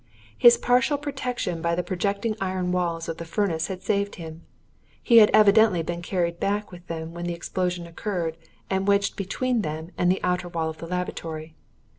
His 0.35 0.57
partial 0.57 0.97
protection 0.97 1.61
by 1.61 1.75
the 1.75 1.83
projecting 1.83 2.35
iron 2.41 2.71
walls 2.71 3.07
of 3.07 3.17
the 3.17 3.23
furnace 3.23 3.67
had 3.67 3.83
saved 3.83 4.15
him; 4.15 4.41
he 4.99 5.17
had 5.19 5.29
evidently 5.31 5.83
been 5.83 6.01
carried 6.01 6.39
back 6.39 6.71
with 6.71 6.87
them 6.87 7.13
when 7.13 7.25
the 7.25 7.35
explosion 7.35 7.85
occurred 7.85 8.35
and 8.67 8.87
wedged 8.87 9.15
between 9.15 9.61
them 9.61 9.91
and 9.99 10.11
the 10.11 10.19
outer 10.23 10.47
wall 10.49 10.71
of 10.71 10.79
the 10.79 10.87
laboratory. 10.87 11.53